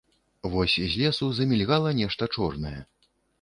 Вось 0.53 0.77
з 0.93 0.97
лесу 1.01 1.27
замільгала 1.41 1.93
нешта 2.01 2.29
чорнае. 2.35 2.73